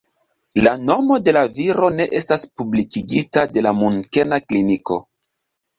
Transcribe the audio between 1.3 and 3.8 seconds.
la viro ne estas publikigita de la